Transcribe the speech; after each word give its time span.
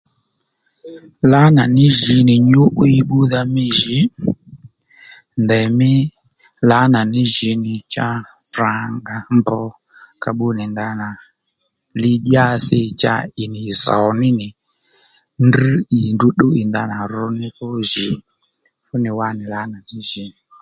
Lǎnà 1.31 1.63
ní 1.75 1.85
jǐ 2.01 2.15
nì 2.27 2.35
nyǔ'wiy 2.51 2.99
bbúdha 3.05 3.41
mí 3.53 3.65
jǐ 3.79 3.99
ndèymí 5.43 5.91
lǎnà 6.69 6.99
ní 7.13 7.21
jǐ 7.33 7.49
nì 7.63 7.73
cha 7.93 8.07
frǎnga 8.51 9.17
mbr 9.37 9.63
ka 10.21 10.29
bbú 10.33 10.47
nì 10.57 10.65
ndanà 10.71 11.07
lidyási 12.01 12.79
cha 13.01 13.15
ì 13.43 13.45
nì 13.53 13.61
zòw 13.83 14.07
ní 14.19 14.29
nì 14.39 14.47
ndrŕ 15.45 15.71
ì 15.97 15.99
ndrǔ 16.13 16.27
ddúw 16.33 16.53
ì 16.61 16.63
ndanà 16.69 16.95
ru 17.13 17.25
ni 17.37 17.45
ndrǔ 17.51 17.67
jì 17.89 18.07
fú 18.85 18.93
nì 19.03 19.09
wá 19.19 19.27
nì 19.37 19.43
lǎnà 19.53 19.77
ní 19.89 19.99
jǐ 20.09 20.25